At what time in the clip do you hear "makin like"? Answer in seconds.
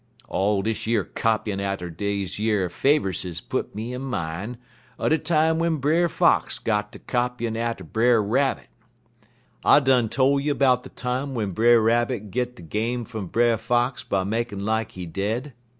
14.23-14.93